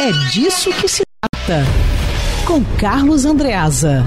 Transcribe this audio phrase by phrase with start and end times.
[0.00, 1.64] É disso que se trata.
[2.46, 4.04] Com Carlos Andreasa.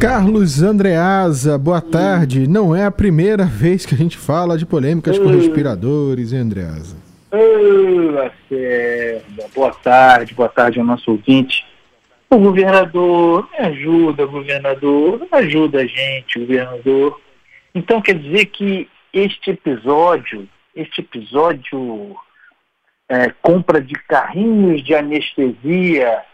[0.00, 2.46] Carlos Andreasa, boa tarde.
[2.46, 6.96] Não é a primeira vez que a gente fala de polêmicas com respiradores, hein, Andreasa?
[8.12, 11.66] Lacerda, boa tarde, boa tarde ao nosso ouvinte.
[12.30, 17.20] O governador, me ajuda, governador, ajuda a gente, governador.
[17.74, 22.16] Então quer dizer que este episódio, este episódio
[23.08, 26.24] é, compra de carrinhos de anestesia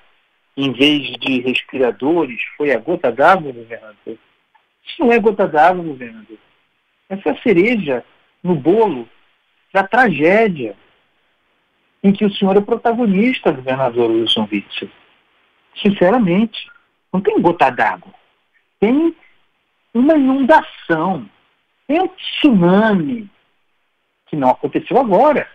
[0.57, 4.19] em vez de respiradores foi a gota d'água, governador?
[4.85, 6.39] Isso não é gota d'água, governador.
[7.09, 8.05] Essa é a cereja
[8.43, 9.09] no bolo
[9.73, 10.77] da tragédia
[12.03, 14.89] em que o senhor é protagonista, governador Wilson Witzel.
[15.83, 16.71] Sinceramente,
[17.13, 18.13] não tem gota d'água.
[18.79, 19.15] Tem
[19.93, 21.29] uma inundação,
[21.87, 23.29] tem um tsunami,
[24.27, 25.49] que não aconteceu agora,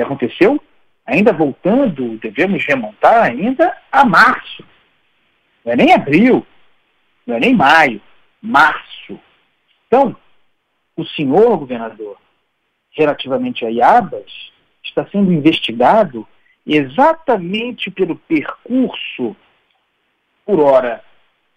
[0.00, 0.60] que aconteceu
[1.04, 4.64] ainda voltando, devemos remontar ainda a março.
[5.64, 6.46] Não é nem abril,
[7.26, 8.00] não é nem maio,
[8.40, 9.18] março.
[9.86, 10.16] Então,
[10.96, 12.16] o senhor governador,
[12.92, 14.30] relativamente a Iabas,
[14.82, 16.26] está sendo investigado
[16.66, 19.36] exatamente pelo percurso,
[20.46, 21.04] por hora,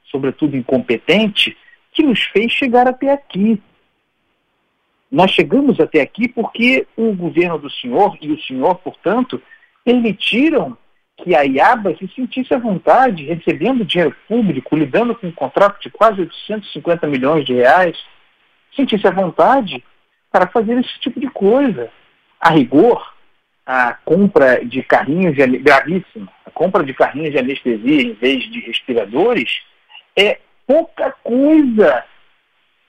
[0.06, 1.58] sobretudo incompetente,
[1.92, 3.62] que nos fez chegar até aqui.
[5.14, 9.40] Nós chegamos até aqui porque o governo do senhor e o senhor, portanto,
[9.86, 10.76] permitiram
[11.18, 15.92] que a IABA se sentisse à vontade, recebendo dinheiro público, lidando com um contrato de
[15.92, 17.96] quase 850 milhões de reais,
[18.76, 19.84] sentisse à vontade
[20.32, 21.92] para fazer esse tipo de coisa.
[22.40, 23.14] A rigor,
[23.68, 28.62] a compra de carrinhos de gravíssima, a compra de carrinhos de anestesia em vez de
[28.62, 29.62] respiradores
[30.18, 32.04] é pouca coisa,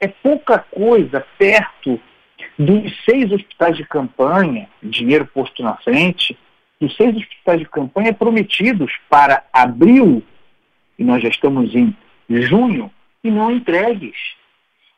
[0.00, 2.00] é pouca coisa perto
[2.58, 6.38] dos seis hospitais de campanha, dinheiro posto na frente,
[6.80, 10.22] dos seis hospitais de campanha prometidos para abril,
[10.98, 11.94] e nós já estamos em
[12.28, 12.90] junho,
[13.22, 14.16] e não entregues.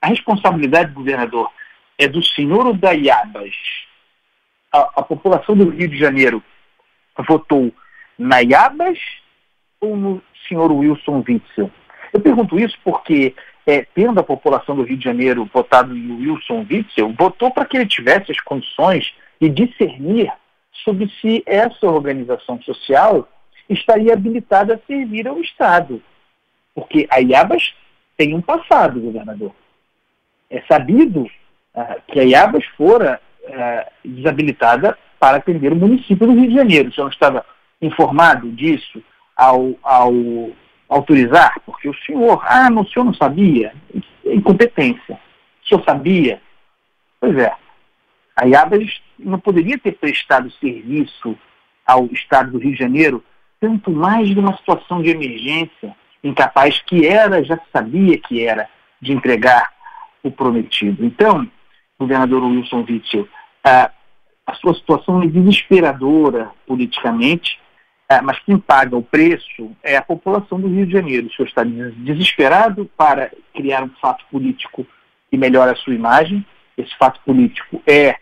[0.01, 1.51] A responsabilidade, governador,
[1.99, 3.55] é do senhor ou da Iabas?
[4.73, 6.43] A, a população do Rio de Janeiro
[7.27, 7.73] votou
[8.19, 8.99] na Iabas
[9.81, 11.71] ou no senhor Wilson Witzel?
[12.13, 13.35] Eu pergunto isso porque,
[13.67, 17.77] é, tendo a população do Rio de Janeiro votado no Wilson Witzel, votou para que
[17.77, 20.33] ele tivesse as condições de discernir
[20.85, 23.29] sobre se essa organização social
[23.69, 26.01] estaria habilitada a servir ao Estado.
[26.75, 27.75] Porque a IABAS
[28.17, 29.53] tem um passado, governador.
[30.49, 31.29] É sabido
[31.75, 36.91] ah, que a IABAS fora ah, desabilitada para atender o município do Rio de Janeiro.
[36.91, 37.45] O senhor estava
[37.83, 39.03] informado disso
[39.37, 40.13] ao, ao
[40.89, 41.61] autorizar?
[41.65, 43.73] Porque o senhor, ah, não, o senhor não sabia?
[44.25, 45.19] Incompetência.
[45.65, 46.41] O senhor sabia?
[47.21, 47.53] Pois é.
[48.37, 51.37] A IABAS não poderia ter prestado serviço
[51.87, 53.25] ao Estado do Rio de Janeiro,
[53.61, 58.69] tanto mais de uma situação de emergência, incapaz que era, já sabia que era,
[59.01, 59.71] de entregar
[60.23, 61.05] o prometido.
[61.05, 61.49] Então,
[61.99, 63.29] governador Wilson Witzel,
[63.65, 63.91] a,
[64.47, 67.59] a sua situação é desesperadora politicamente,
[68.23, 71.27] mas quem paga o preço é a população do Rio de Janeiro.
[71.27, 74.87] O senhor está desesperado para criar um fato político
[75.31, 76.47] que melhore a sua imagem.
[76.79, 78.17] Esse fato político é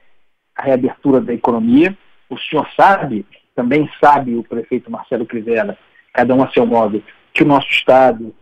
[0.57, 1.97] a reabertura da economia.
[2.31, 5.77] O senhor sabe, também sabe o prefeito Marcelo Crivella,
[6.13, 7.03] cada um a seu modo,
[7.33, 8.35] que o nosso Estado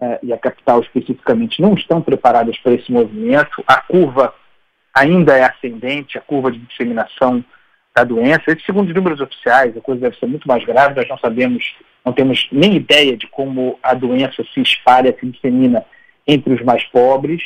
[0.00, 3.64] eh, e a capital especificamente não estão preparadas para esse movimento.
[3.66, 4.34] A curva
[4.94, 7.42] ainda é ascendente, a curva de disseminação
[7.94, 8.42] da doença.
[8.48, 10.94] E, segundo os números oficiais, a coisa deve ser muito mais grave.
[10.94, 11.64] Nós não sabemos,
[12.04, 15.84] não temos nem ideia de como a doença se espalha, se dissemina
[16.26, 17.42] entre os mais pobres.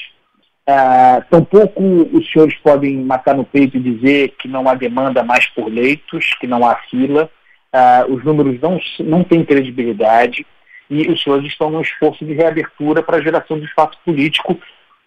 [0.66, 1.82] Ah, tampouco
[2.12, 6.34] os senhores podem matar no peito e dizer que não há demanda mais por leitos,
[6.40, 7.30] que não há fila.
[7.72, 10.46] Ah, os números não, não têm credibilidade
[10.88, 14.58] e os senhores estão num esforço de reabertura para a geração de espaço político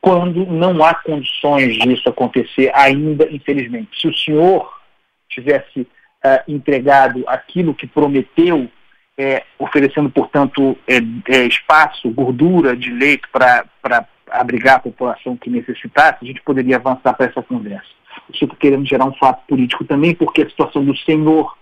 [0.01, 3.89] quando não há condições disso acontecer ainda, infelizmente.
[3.99, 4.76] Se o senhor
[5.29, 5.87] tivesse
[6.23, 8.69] ah, entregado aquilo que prometeu,
[9.17, 10.97] é, oferecendo, portanto, é,
[11.35, 13.65] é, espaço, gordura de leito para
[14.29, 17.87] abrigar a população que necessitasse, a gente poderia avançar para essa conversa.
[18.31, 21.55] Estou está querendo gerar um fato político também, porque a situação do senhor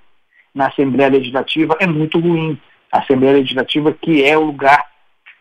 [0.53, 2.59] na Assembleia Legislativa é muito ruim.
[2.91, 4.85] A Assembleia Legislativa que é o lugar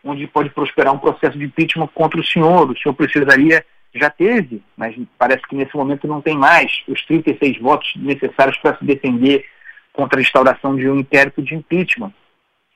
[0.03, 2.69] onde pode prosperar um processo de impeachment contra o senhor.
[2.69, 3.65] O senhor precisaria,
[3.99, 8.77] já teve, mas parece que nesse momento não tem mais, os 36 votos necessários para
[8.77, 9.45] se defender
[9.93, 12.13] contra a instauração de um inquérito de impeachment.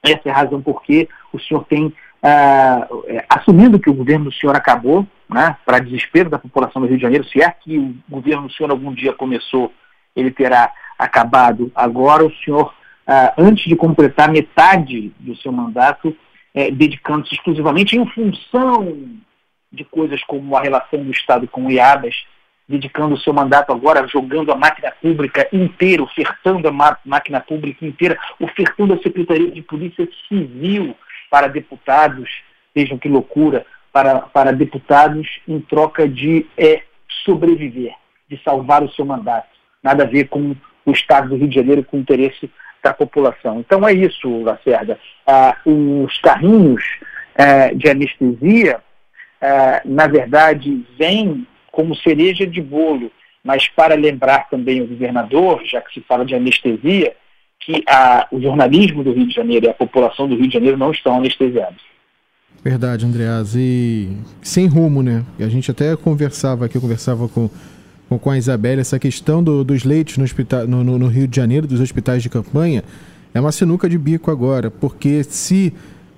[0.03, 4.33] Essa é a razão por que o senhor tem uh, assumindo que o governo do
[4.33, 7.95] senhor acabou, né, para desespero da população do Rio de Janeiro, se é que o
[8.07, 9.73] governo do senhor algum dia começou,
[10.15, 12.73] ele terá acabado agora, o senhor
[13.11, 16.15] ah, antes de completar metade do seu mandato,
[16.53, 18.85] é, dedicando-se exclusivamente em função
[19.71, 22.15] de coisas como a relação do Estado com o IABAS,
[22.67, 28.17] dedicando o seu mandato agora, jogando a máquina pública inteira, ofertando a máquina pública inteira,
[28.39, 30.95] ofertando a Secretaria de Polícia Civil
[31.31, 32.29] para deputados,
[32.75, 36.83] vejam que loucura, para, para deputados em troca de é,
[37.25, 37.93] sobreviver,
[38.29, 39.49] de salvar o seu mandato.
[39.81, 40.55] Nada a ver com
[40.85, 42.49] o Estado do Rio de Janeiro, com o interesse
[42.83, 43.59] da população.
[43.59, 44.99] Então é isso, Lacerda.
[45.25, 46.83] Ah, os carrinhos
[47.35, 48.81] eh, de anestesia,
[49.41, 53.11] eh, na verdade, vêm como cereja de bolo,
[53.43, 57.13] mas para lembrar também o governador, já que se fala de anestesia,
[57.59, 60.77] que a, o jornalismo do Rio de Janeiro e a população do Rio de Janeiro
[60.77, 61.81] não estão anestesiados.
[62.63, 63.55] Verdade, Andreas.
[63.55, 64.09] E
[64.41, 65.23] sem rumo, né?
[65.37, 67.49] E a gente até conversava aqui, eu conversava com,
[68.09, 71.35] com, a Isabela, essa questão do, dos leitos no, hospital, no, no, no Rio de
[71.35, 72.83] Janeiro, dos hospitais de campanha,
[73.33, 75.73] é uma sinuca de bico agora, porque se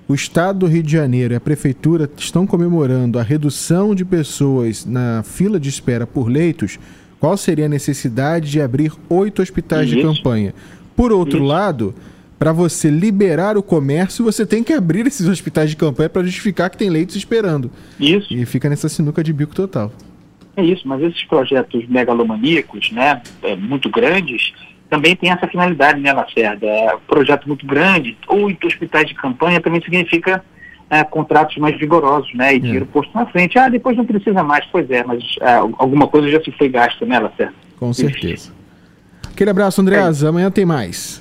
[0.08, 4.84] o Estado do Rio de Janeiro e a Prefeitura estão comemorando a redução de pessoas
[4.84, 6.78] na fila de espera por leitos,
[7.20, 9.96] qual seria a necessidade de abrir oito hospitais Isso.
[9.96, 10.54] de campanha?
[10.96, 11.46] Por outro Isso.
[11.46, 11.94] lado,
[12.38, 16.68] para você liberar o comércio, você tem que abrir esses hospitais de campanha para justificar
[16.68, 17.70] que tem leitos esperando.
[18.00, 18.34] Isso.
[18.34, 19.92] E fica nessa sinuca de bico total.
[20.56, 24.52] É isso, mas esses projetos megalomaníacos, né, é, muito grandes,
[24.92, 26.66] também tem essa finalidade, né, Lacerda?
[26.66, 30.44] É um projeto muito grande, oito hospitais de campanha também significa
[30.90, 32.52] é, contratos mais vigorosos, né?
[32.52, 32.58] E é.
[32.58, 33.58] dinheiro posto na frente.
[33.58, 34.66] Ah, depois não precisa mais.
[34.70, 37.54] Pois é, mas é, alguma coisa já se foi gasta, né, Lacerda?
[37.78, 38.52] Com certeza.
[39.30, 40.22] Aquele abraço, Andreas.
[40.22, 40.28] É.
[40.28, 41.20] Amanhã tem mais.